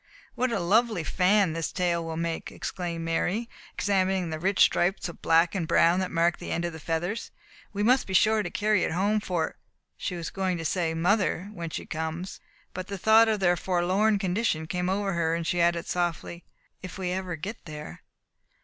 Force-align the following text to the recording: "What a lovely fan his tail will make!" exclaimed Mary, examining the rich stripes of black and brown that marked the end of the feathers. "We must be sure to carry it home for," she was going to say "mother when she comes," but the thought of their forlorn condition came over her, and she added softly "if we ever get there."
"What 0.33 0.51
a 0.51 0.59
lovely 0.59 1.03
fan 1.03 1.53
his 1.53 1.71
tail 1.71 2.03
will 2.03 2.17
make!" 2.17 2.51
exclaimed 2.51 3.05
Mary, 3.05 3.47
examining 3.75 4.31
the 4.31 4.39
rich 4.39 4.59
stripes 4.61 5.07
of 5.07 5.21
black 5.21 5.53
and 5.53 5.67
brown 5.67 5.99
that 5.99 6.09
marked 6.09 6.39
the 6.39 6.49
end 6.51 6.65
of 6.65 6.73
the 6.73 6.79
feathers. 6.79 7.29
"We 7.71 7.83
must 7.83 8.07
be 8.07 8.15
sure 8.15 8.41
to 8.41 8.49
carry 8.49 8.83
it 8.83 8.89
home 8.93 9.19
for," 9.19 9.59
she 9.97 10.15
was 10.15 10.31
going 10.31 10.57
to 10.57 10.65
say 10.65 10.95
"mother 10.95 11.51
when 11.53 11.69
she 11.69 11.85
comes," 11.85 12.39
but 12.73 12.87
the 12.87 12.97
thought 12.97 13.27
of 13.27 13.41
their 13.41 13.55
forlorn 13.55 14.17
condition 14.17 14.65
came 14.65 14.89
over 14.89 15.13
her, 15.13 15.35
and 15.35 15.45
she 15.45 15.61
added 15.61 15.85
softly 15.85 16.45
"if 16.81 16.97
we 16.97 17.11
ever 17.11 17.35
get 17.35 17.65
there." 17.65 18.01